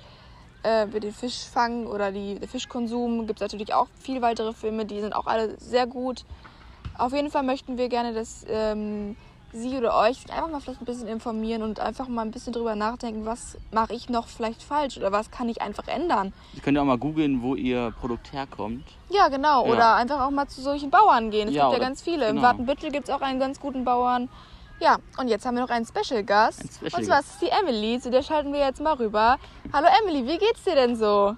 äh, 0.64 0.86
über 0.86 1.00
den 1.00 1.12
Fischfang 1.14 1.88
oder 1.88 2.12
die, 2.12 2.36
den 2.40 2.48
Fischkonsum. 2.48 3.28
Gibt 3.28 3.42
es 3.42 3.52
natürlich 3.52 3.74
auch 3.74 3.88
viel 4.00 4.22
weitere 4.22 4.54
Filme, 4.54 4.86
die 4.86 5.02
sind 5.02 5.14
auch 5.14 5.26
alle 5.26 5.60
sehr 5.60 5.86
gut. 5.88 6.24
Auf 6.98 7.12
jeden 7.14 7.32
Fall 7.32 7.44
möchten 7.44 7.78
wir 7.78 7.90
gerne, 7.90 8.14
dass 8.14 8.46
ähm, 8.48 9.16
Sie 9.56 9.78
oder 9.78 9.96
euch 9.96 10.18
sich 10.18 10.34
einfach 10.34 10.50
mal 10.50 10.60
vielleicht 10.60 10.82
ein 10.82 10.86
bisschen 10.86 11.08
informieren 11.08 11.62
und 11.62 11.80
einfach 11.80 12.08
mal 12.08 12.24
ein 12.24 12.32
bisschen 12.32 12.54
drüber 12.54 12.76
nachdenken, 12.76 13.26
was 13.28 13.56
mache 13.72 13.94
ich 13.94 14.10
noch 14.10 14.28
vielleicht 14.28 14.64
falsch 14.64 14.98
oder 14.98 15.12
was 15.12 15.30
kann 15.30 15.48
ich 15.48 15.62
einfach 15.62 15.88
ändern. 15.88 16.34
ihr 16.56 16.62
könnt 16.62 16.76
ja 16.76 16.82
auch 16.82 16.88
mal 16.88 16.98
googeln, 16.98 17.44
wo 17.44 17.54
ihr 17.54 17.94
Produkt 18.00 18.34
herkommt. 18.34 18.84
Ja, 19.10 19.28
genau. 19.28 19.66
Ja. 19.68 19.72
Oder 19.72 19.96
einfach 19.96 20.22
auch 20.22 20.32
mal 20.32 20.48
zu 20.48 20.62
solchen 20.62 20.90
Bauern 20.90 21.30
gehen. 21.30 21.50
Es 21.50 21.54
Ja, 21.54 21.70
gibt 21.70 21.80
ja 21.82 21.88
ganz 21.88 22.02
viele. 22.02 22.28
Im 22.28 22.38
genau. 22.38 22.48
Watenbüttel 22.48 22.90
gibt 22.90 23.08
es 23.08 23.14
auch 23.14 23.22
einen 23.22 23.40
ganz 23.40 23.60
guten 23.60 23.86
Bauern. 23.86 24.28
Ja, 24.80 24.98
und 25.20 25.28
jetzt 25.28 25.46
haben 25.46 25.56
wir 25.56 25.62
noch 25.62 25.70
einen 25.70 25.86
Special 25.86 26.24
Gast. 26.24 26.62
Ein 26.64 26.70
Special 26.70 26.92
und 27.00 27.06
zwar 27.06 27.20
ist 27.20 27.30
es 27.34 27.38
die 27.38 27.50
Emily, 27.50 28.00
zu 28.00 28.10
der 28.10 28.24
schalten 28.24 28.52
wir 28.54 28.60
jetzt 28.60 28.82
mal 28.82 28.96
rüber. 28.96 29.38
Hallo 29.72 29.88
Emily, 30.02 30.26
wie 30.28 30.40
geht's 30.40 30.64
dir 30.64 30.74
denn 30.74 30.96
so? 30.96 31.36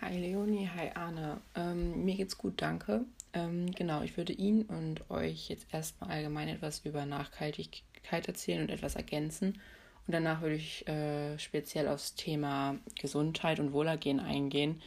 Hi 0.00 0.18
Leonie, 0.18 0.70
hi 0.74 0.90
Arne. 0.94 1.36
Ähm, 1.54 2.02
mir 2.02 2.14
geht's 2.14 2.38
gut, 2.38 2.54
danke. 2.62 3.04
Ähm, 3.32 3.70
genau, 3.72 4.02
ich 4.02 4.16
würde 4.16 4.32
Ihnen 4.32 4.62
und 4.62 5.08
euch 5.10 5.48
jetzt 5.48 5.66
erstmal 5.72 6.10
allgemein 6.10 6.48
etwas 6.48 6.80
über 6.84 7.06
Nachhaltigkeit 7.06 8.26
erzählen 8.26 8.62
und 8.62 8.70
etwas 8.70 8.96
ergänzen. 8.96 9.60
Und 10.06 10.12
danach 10.14 10.40
würde 10.42 10.56
ich 10.56 10.86
äh, 10.88 11.38
speziell 11.38 11.86
aufs 11.88 12.14
Thema 12.14 12.78
Gesundheit 13.00 13.60
und 13.60 13.72
Wohlergehen 13.72 14.18
eingehen. 14.18 14.82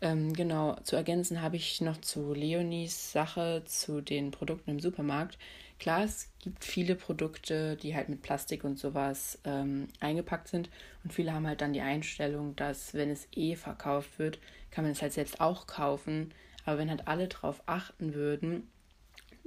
Ähm, 0.00 0.32
genau, 0.32 0.76
zu 0.84 0.96
ergänzen 0.96 1.42
habe 1.42 1.56
ich 1.56 1.80
noch 1.80 2.00
zu 2.00 2.32
Leonies 2.32 3.12
Sache 3.12 3.62
zu 3.66 4.00
den 4.00 4.30
Produkten 4.30 4.70
im 4.70 4.80
Supermarkt. 4.80 5.38
Klar, 5.78 6.04
es 6.04 6.28
gibt 6.40 6.64
viele 6.64 6.96
Produkte, 6.96 7.76
die 7.76 7.94
halt 7.94 8.08
mit 8.08 8.22
Plastik 8.22 8.64
und 8.64 8.78
sowas 8.78 9.38
ähm, 9.44 9.88
eingepackt 10.00 10.48
sind. 10.48 10.70
Und 11.04 11.12
viele 11.12 11.32
haben 11.32 11.46
halt 11.46 11.60
dann 11.60 11.72
die 11.72 11.80
Einstellung, 11.80 12.56
dass 12.56 12.94
wenn 12.94 13.10
es 13.10 13.28
eh 13.32 13.54
verkauft 13.54 14.18
wird, 14.18 14.38
kann 14.70 14.84
man 14.84 14.92
es 14.92 15.02
halt 15.02 15.12
selbst 15.12 15.40
auch 15.40 15.66
kaufen. 15.66 16.32
Aber 16.68 16.76
wenn 16.76 16.90
halt 16.90 17.08
alle 17.08 17.28
darauf 17.28 17.62
achten 17.64 18.12
würden, 18.12 18.70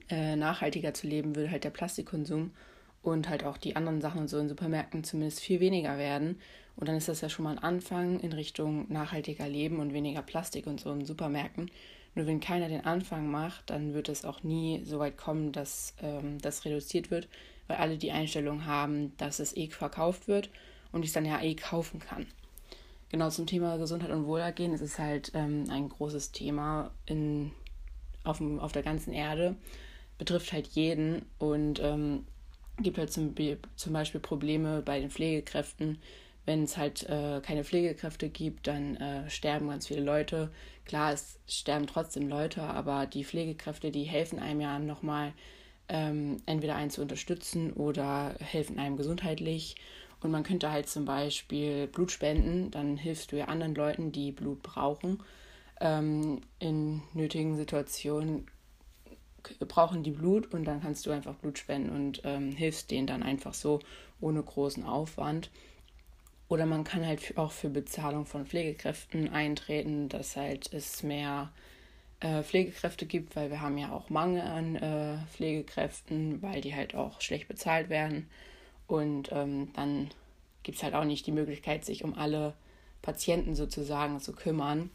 äh, 0.10 0.36
nachhaltiger 0.36 0.96
zu 0.96 1.06
leben, 1.06 1.36
würde 1.36 1.52
halt 1.52 1.64
der 1.64 1.70
Plastikkonsum 1.70 2.50
und 3.04 3.30
halt 3.30 3.44
auch 3.44 3.58
die 3.58 3.76
anderen 3.76 4.02
Sachen 4.02 4.22
und 4.22 4.28
so 4.28 4.40
in 4.40 4.50
Supermärkten 4.50 5.04
zumindest 5.04 5.40
viel 5.40 5.60
weniger 5.60 6.00
werden. 6.00 6.40
Und 6.76 6.88
dann 6.88 6.96
ist 6.96 7.10
das 7.10 7.22
ja 7.22 7.30
schon 7.30 7.44
mal 7.44 7.52
ein 7.52 7.64
Anfang 7.64 8.20
in 8.22 8.34
Richtung 8.34 8.92
nachhaltiger 8.92 9.48
Leben 9.48 9.80
und 9.80 9.94
weniger 9.94 10.24
Plastik 10.24 10.66
und 10.66 10.80
so 10.80 10.92
in 10.92 11.06
Supermärkten. 11.06 11.70
Nur 12.16 12.26
wenn 12.26 12.40
keiner 12.40 12.70
den 12.70 12.86
Anfang 12.86 13.30
macht, 13.30 13.70
dann 13.70 13.94
wird 13.94 14.10
es 14.10 14.26
auch 14.26 14.42
nie 14.42 14.82
so 14.84 14.98
weit 14.98 15.16
kommen, 15.16 15.52
dass 15.52 15.94
ähm, 16.02 16.40
das 16.40 16.66
reduziert 16.66 17.12
wird, 17.12 17.28
weil 17.68 17.78
alle 17.78 18.00
die 18.00 18.12
Einstellung 18.12 18.66
haben, 18.66 19.16
dass 19.18 19.38
es 19.38 19.56
eh 19.56 19.68
verkauft 19.68 20.28
wird 20.28 20.50
und 20.92 21.04
ich 21.04 21.10
es 21.10 21.14
dann 21.14 21.26
ja 21.26 21.40
eh 21.40 21.54
kaufen 21.54 22.00
kann. 22.00 22.26
Genau 23.12 23.30
zum 23.30 23.46
Thema 23.46 23.76
Gesundheit 23.78 24.10
und 24.12 24.26
Wohlergehen 24.26 24.74
ist 24.74 24.80
es 24.80 24.98
halt 24.98 25.34
ähm, 25.36 25.66
ein 25.70 25.90
großes 25.90 26.32
Thema 26.32 26.92
in, 27.06 27.52
auf, 28.24 28.38
dem, 28.38 28.58
auf 28.58 28.72
der 28.72 28.84
ganzen 28.84 29.12
Erde, 29.12 29.58
betrifft 30.18 30.54
halt 30.54 30.68
jeden 30.68 31.26
und 31.38 31.82
ähm, 31.84 32.26
gibt 32.80 32.98
halt 32.98 33.12
zum, 33.12 33.36
zum 33.76 33.92
Beispiel 33.92 34.22
Probleme 34.22 34.82
bei 34.82 35.02
den 35.02 35.10
Pflegekräften. 35.12 36.02
Wenn 36.46 36.64
es 36.64 36.78
halt 36.78 37.04
äh, 37.10 37.42
keine 37.44 37.66
Pflegekräfte 37.66 38.30
gibt, 38.30 38.68
dann 38.68 38.96
äh, 38.96 39.30
sterben 39.30 39.68
ganz 39.68 39.88
viele 39.88 40.02
Leute. 40.02 40.50
Klar, 40.86 41.12
es 41.12 41.38
sterben 41.50 41.88
trotzdem 41.88 42.30
Leute, 42.30 42.64
aber 42.64 43.08
die 43.08 43.26
Pflegekräfte, 43.26 43.92
die 43.92 44.04
helfen 44.04 44.40
einem 44.40 44.62
ja 44.62 44.80
nochmal, 44.80 45.34
ähm, 45.90 46.38
entweder 46.46 46.78
einen 46.78 46.92
zu 46.92 47.02
unterstützen 47.02 47.74
oder 47.74 48.36
helfen 48.40 48.80
einem 48.80 48.96
gesundheitlich. 48.96 49.76
Und 50.22 50.32
man 50.32 50.44
könnte 50.44 50.72
halt 50.72 50.88
zum 50.88 51.06
Beispiel 51.06 51.88
Blut 51.88 52.12
spenden, 52.12 52.72
dann 52.72 52.98
hilfst 52.98 53.32
du 53.32 53.38
ja 53.38 53.46
anderen 53.46 53.76
Leuten, 53.76 54.12
die 54.12 54.32
Blut 54.32 54.62
brauchen. 54.62 55.20
Ähm, 55.80 56.42
in 56.60 57.02
nötigen 57.14 57.58
Situationen 57.58 58.48
brauchen 59.68 60.04
die 60.04 60.12
Blut 60.12 60.54
und 60.54 60.66
dann 60.66 60.82
kannst 60.82 61.06
du 61.06 61.12
einfach 61.12 61.36
Blut 61.36 61.58
spenden 61.58 61.90
und 61.90 62.22
ähm, 62.24 62.52
hilfst 62.52 62.92
denen 62.92 63.08
dann 63.08 63.24
einfach 63.24 63.56
so 63.56 63.80
ohne 64.20 64.44
großen 64.44 64.86
Aufwand. 64.86 65.50
Oder 66.48 66.66
man 66.66 66.84
kann 66.84 67.06
halt 67.06 67.38
auch 67.38 67.52
für 67.52 67.70
Bezahlung 67.70 68.26
von 68.26 68.46
Pflegekräften 68.46 69.30
eintreten, 69.30 70.10
dass 70.10 70.36
halt 70.36 70.72
es 70.74 71.02
mehr 71.02 71.52
äh, 72.20 72.44
Pflegekräfte 72.44 73.06
gibt, 73.06 73.36
weil 73.36 73.50
wir 73.50 73.62
haben 73.62 73.78
ja 73.78 73.92
auch 73.92 74.10
Mangel 74.10 74.42
an 74.42 74.76
äh, 74.76 75.18
Pflegekräften, 75.34 76.42
weil 76.42 76.62
die 76.62 76.76
halt 76.76 76.94
auch 76.94 77.22
schlecht 77.22 77.48
bezahlt 77.48 77.90
werden. 77.90 78.30
Und 78.92 79.32
ähm, 79.32 79.70
dann 79.74 80.10
gibt 80.64 80.78
es 80.78 80.84
halt 80.84 80.96
auch 80.96 81.06
nicht 81.06 81.26
die 81.26 81.32
Möglichkeit, 81.32 81.86
sich 81.86 82.04
um 82.04 82.14
alle 82.14 82.54
Patienten 83.02 83.56
sozusagen 83.56 84.20
zu 84.20 84.34
kümmern. 84.34 84.90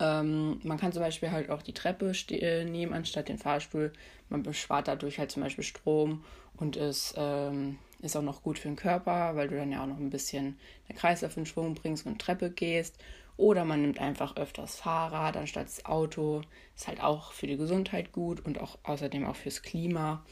Ähm, 0.00 0.60
man 0.64 0.76
kann 0.76 0.92
zum 0.92 1.02
Beispiel 1.02 1.30
halt 1.30 1.48
auch 1.48 1.62
die 1.62 1.72
Treppe 1.72 2.10
äh, 2.30 2.64
nehmen 2.64 2.92
anstatt 2.92 3.28
den 3.28 3.38
Fahrstuhl. 3.38 3.92
Man 4.28 4.42
bespart 4.42 4.88
dadurch 4.88 5.20
halt 5.20 5.30
zum 5.30 5.44
Beispiel 5.44 5.62
Strom 5.62 6.24
und 6.56 6.76
es 6.76 7.14
ähm, 7.16 7.78
ist 8.02 8.16
auch 8.16 8.22
noch 8.22 8.42
gut 8.42 8.58
für 8.58 8.66
den 8.66 8.76
Körper, 8.76 9.36
weil 9.36 9.46
du 9.46 9.56
dann 9.56 9.70
ja 9.70 9.84
auch 9.84 9.86
noch 9.88 9.98
ein 9.98 10.10
bisschen 10.10 10.58
den 10.88 10.96
Kreislauf 10.96 11.36
in 11.36 11.46
Schwung 11.46 11.76
bringst 11.76 12.06
und 12.06 12.20
Treppe 12.20 12.50
gehst. 12.50 12.98
Oder 13.36 13.64
man 13.64 13.82
nimmt 13.82 14.00
einfach 14.00 14.34
öfters 14.34 14.74
Fahrrad 14.74 15.36
anstatt 15.36 15.66
das 15.66 15.84
Auto. 15.84 16.42
Ist 16.74 16.88
halt 16.88 17.00
auch 17.00 17.30
für 17.30 17.46
die 17.46 17.56
Gesundheit 17.56 18.10
gut 18.10 18.44
und 18.44 18.60
auch 18.60 18.78
außerdem 18.82 19.24
auch 19.24 19.36
fürs 19.36 19.62
Klima. 19.62 20.24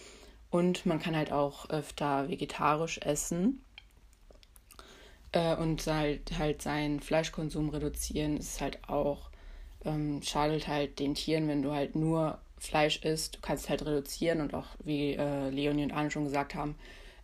Und 0.55 0.87
man 0.87 1.01
kann 1.01 1.17
halt 1.17 1.33
auch 1.33 1.69
öfter 1.69 2.29
vegetarisch 2.29 2.99
essen 2.99 3.61
äh, 5.33 5.57
und 5.57 5.85
halt, 5.85 6.39
halt 6.39 6.63
seinen 6.63 7.01
Fleischkonsum 7.01 7.71
reduzieren. 7.71 8.37
ist 8.37 8.61
halt 8.61 8.89
auch 8.89 9.31
ähm, 9.85 10.23
schadet 10.23 10.69
halt 10.69 11.01
den 11.01 11.17
Tieren, 11.17 11.49
wenn 11.49 11.63
du 11.63 11.73
halt 11.73 11.97
nur 11.97 12.39
Fleisch 12.57 13.03
isst. 13.03 13.35
Du 13.35 13.41
kannst 13.41 13.69
halt 13.69 13.85
reduzieren 13.85 14.41
und 14.41 14.55
auch, 14.55 14.69
wie 14.85 15.15
äh, 15.15 15.51
Leonie 15.51 15.83
und 15.83 15.91
Anne 15.91 16.13
schon 16.13 16.23
gesagt 16.23 16.55
haben, 16.55 16.77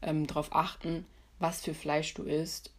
ähm, 0.02 0.26
darauf 0.26 0.52
achten, 0.52 1.06
was 1.38 1.60
für 1.60 1.72
Fleisch 1.72 2.12
du 2.14 2.24
isst. 2.24 2.72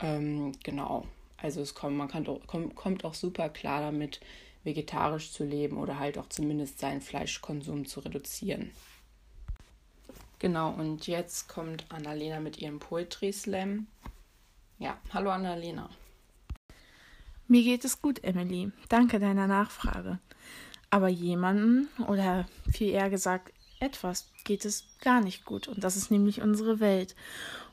Ähm, 0.00 0.52
genau. 0.62 1.04
Also 1.36 1.60
es 1.60 1.74
kommt, 1.74 1.98
man 1.98 2.08
kann 2.08 2.24
kommt, 2.46 2.74
kommt 2.74 3.04
auch 3.04 3.12
super 3.12 3.50
klar 3.50 3.82
damit, 3.82 4.20
vegetarisch 4.64 5.32
zu 5.32 5.44
leben 5.44 5.76
oder 5.76 5.98
halt 5.98 6.16
auch 6.16 6.30
zumindest 6.30 6.78
seinen 6.78 7.02
Fleischkonsum 7.02 7.84
zu 7.84 8.00
reduzieren. 8.00 8.70
Genau, 10.38 10.70
und 10.70 11.06
jetzt 11.06 11.48
kommt 11.48 11.84
Annalena 11.90 12.38
mit 12.38 12.58
ihrem 12.58 12.78
Poetry 12.78 13.32
Slam. 13.32 13.88
Ja, 14.78 14.96
hallo 15.12 15.30
Annalena. 15.30 15.90
Mir 17.48 17.64
geht 17.64 17.84
es 17.84 18.00
gut, 18.00 18.22
Emily. 18.22 18.70
Danke 18.88 19.18
deiner 19.18 19.46
Nachfrage. 19.48 20.20
Aber 20.90 21.08
jemanden, 21.08 21.88
oder 22.06 22.46
viel 22.70 22.90
eher 22.90 23.10
gesagt, 23.10 23.52
etwas 23.80 24.30
geht 24.44 24.64
es 24.64 24.84
gar 25.00 25.20
nicht 25.20 25.44
gut. 25.44 25.66
Und 25.66 25.82
das 25.82 25.96
ist 25.96 26.10
nämlich 26.10 26.40
unsere 26.40 26.78
Welt. 26.78 27.16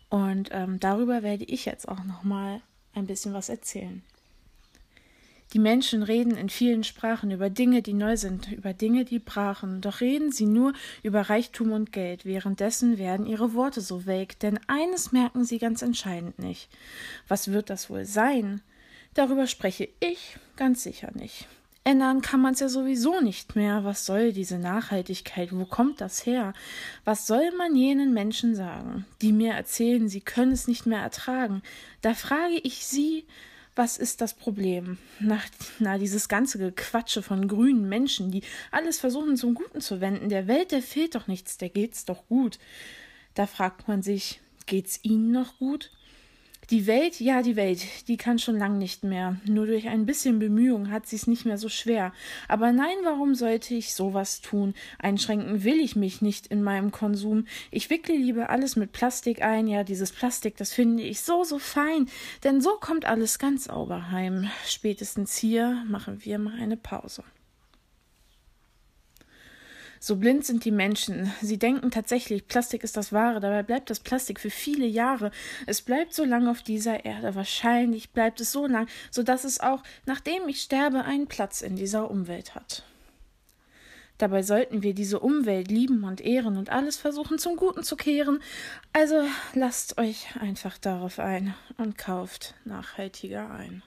Und 0.10 0.50
ähm, 0.52 0.80
darüber 0.80 1.24
werde 1.24 1.44
ich 1.44 1.66
jetzt 1.66 1.88
auch 1.88 2.04
nochmal 2.04 2.62
ein 2.94 3.06
bisschen 3.06 3.34
was 3.34 3.50
erzählen. 3.50 4.04
Die 5.56 5.60
Menschen 5.60 6.04
reden 6.04 6.36
in 6.36 6.50
vielen 6.50 6.84
Sprachen 6.84 7.32
über 7.32 7.50
Dinge, 7.50 7.82
die 7.82 7.94
neu 7.94 8.18
sind, 8.18 8.52
über 8.52 8.74
Dinge, 8.74 9.06
die 9.06 9.20
brachen, 9.20 9.80
doch 9.80 10.02
reden 10.02 10.30
sie 10.30 10.48
nur 10.48 10.74
über 11.02 11.22
Reichtum 11.22 11.72
und 11.72 11.94
Geld, 11.94 12.26
währenddessen 12.26 12.98
werden 12.98 13.26
ihre 13.26 13.54
Worte 13.54 13.80
so 13.80 14.06
welk, 14.06 14.38
denn 14.40 14.60
eines 14.68 15.14
merken 15.14 15.46
sie 15.46 15.58
ganz 15.58 15.82
entscheidend 15.82 16.40
nicht. 16.40 16.68
Was 17.30 17.54
wird 17.54 17.70
das 17.70 17.90
wohl 17.90 18.04
sein? 18.04 18.64
Darüber 19.14 19.48
spreche 19.48 19.88
ich 20.02 20.36
ganz 20.58 20.84
sicher 20.84 21.12
nicht. 21.14 21.48
Ändern 21.86 22.22
kann 22.22 22.42
man 22.42 22.54
es 22.56 22.60
ja 22.60 22.68
sowieso 22.68 23.22
nicht 23.22 23.56
mehr. 23.56 23.86
Was 23.86 24.06
soll 24.06 24.34
diese 24.34 24.60
Nachhaltigkeit? 24.60 25.56
Wo 25.56 25.64
kommt 25.64 26.02
das 26.02 26.26
her? 26.26 26.54
Was 27.06 27.28
soll 27.28 27.56
man 27.58 27.78
jenen 27.78 28.14
Menschen 28.14 28.56
sagen, 28.56 29.06
die 29.22 29.32
mir 29.32 29.54
erzählen, 29.54 30.10
sie 30.10 30.20
können 30.20 30.52
es 30.52 30.68
nicht 30.68 30.86
mehr 30.86 31.00
ertragen? 31.00 31.62
Da 32.02 32.14
frage 32.14 32.60
ich 32.62 32.86
sie, 32.86 33.24
was 33.76 33.98
ist 33.98 34.22
das 34.22 34.34
Problem? 34.34 34.98
Nach, 35.20 35.46
na, 35.80 35.98
dieses 35.98 36.30
ganze 36.30 36.58
Gequatsche 36.58 37.22
von 37.22 37.48
grünen 37.48 37.90
Menschen, 37.90 38.32
die 38.32 38.42
alles 38.72 39.00
versuchen 39.00 39.38
zum 39.38 39.54
Guten 39.54 39.82
zu 39.82 40.02
wenden. 40.02 40.30
Der 40.30 40.48
Welt, 40.48 40.72
der 40.72 40.82
fehlt 40.82 41.16
doch 41.16 41.28
nichts, 41.28 41.58
der 41.58 41.70
geht's 41.70 42.06
doch 42.06 42.28
gut. 42.28 42.58
Da 43.34 43.48
fragt 43.48 43.88
man 43.88 44.02
sich, 44.02 44.40
geht's 44.66 45.00
ihnen 45.04 45.32
noch 45.32 45.58
gut? 45.58 45.92
Die 46.72 46.88
Welt, 46.88 47.20
ja, 47.20 47.44
die 47.44 47.56
Welt, 47.56 48.08
die 48.08 48.18
kann 48.18 48.40
schon 48.40 48.58
lang 48.58 48.78
nicht 48.80 49.04
mehr. 49.04 49.38
Nur 49.46 49.68
durch 49.68 49.88
ein 49.88 50.06
bisschen 50.06 50.40
Bemühung 50.40 50.90
hat 50.90 51.06
sie 51.06 51.16
es 51.16 51.28
nicht 51.28 51.46
mehr 51.46 51.60
so 51.60 51.70
schwer. 51.70 52.12
Aber 52.48 52.72
nein, 52.72 52.96
warum 53.04 53.36
sollte 53.36 53.76
ich 53.76 53.94
sowas 53.94 54.42
tun? 54.42 54.74
Einschränken 54.98 55.64
will 55.64 55.80
ich 55.80 55.96
mich 55.96 56.22
nicht 56.22 56.48
in 56.48 56.64
meinem 56.64 56.92
Konsum. 56.92 57.46
Ich 57.70 57.92
wickle 57.92 58.16
lieber 58.16 58.50
alles 58.50 58.76
mit 58.76 58.94
Plastik 58.94 59.44
ein. 59.44 59.68
Ja, 59.68 59.84
dieses 59.84 60.12
Plastik, 60.12 60.58
das 60.58 60.74
finde 60.74 61.04
ich 61.04 61.22
so, 61.22 61.44
so 61.44 61.60
fein. 61.60 62.10
Denn 62.44 62.62
so 62.62 62.72
kommt 62.80 63.06
alles 63.06 63.38
ganz 63.38 63.66
sauber 63.66 64.10
heim. 64.10 64.50
Spätestens 64.66 65.38
hier 65.38 65.84
machen 65.88 66.26
wir 66.26 66.40
mal 66.40 66.60
eine 66.60 66.78
Pause. 66.78 67.24
So 70.08 70.18
blind 70.18 70.46
sind 70.46 70.66
die 70.66 70.72
Menschen. 70.72 71.34
Sie 71.42 71.58
denken 71.58 71.90
tatsächlich, 71.90 72.48
Plastik 72.48 72.84
ist 72.84 72.96
das 72.96 73.12
Wahre. 73.12 73.40
Dabei 73.40 73.64
bleibt 73.64 73.90
das 73.90 74.00
Plastik 74.00 74.40
für 74.40 74.52
viele 74.52 74.86
Jahre. 74.86 75.32
Es 75.66 75.82
bleibt 75.82 76.14
so 76.14 76.24
lange 76.24 76.52
auf 76.52 76.62
dieser 76.62 77.06
Erde. 77.06 77.34
Wahrscheinlich 77.34 78.12
bleibt 78.12 78.40
es 78.40 78.52
so 78.52 78.68
lang, 78.68 78.88
sodass 79.10 79.46
es 79.46 79.62
auch, 79.62 79.82
nachdem 80.06 80.48
ich 80.48 80.62
sterbe, 80.62 81.06
einen 81.06 81.26
Platz 81.26 81.62
in 81.62 81.76
dieser 81.76 82.12
Umwelt 82.12 82.54
hat. 82.54 82.84
Dabei 84.20 84.44
sollten 84.44 84.84
wir 84.84 84.94
diese 84.94 85.20
Umwelt 85.20 85.72
lieben 85.72 86.04
und 86.04 86.22
ehren 86.22 86.56
und 86.56 86.70
alles 86.70 86.98
versuchen 86.98 87.40
zum 87.40 87.56
Guten 87.56 87.82
zu 87.82 87.96
kehren. 87.96 88.44
Also 88.94 89.24
lasst 89.56 89.98
euch 89.98 90.28
einfach 90.40 90.78
darauf 90.78 91.18
ein 91.18 91.56
und 91.78 91.98
kauft 91.98 92.54
nachhaltiger 92.64 93.50
ein. 93.50 93.82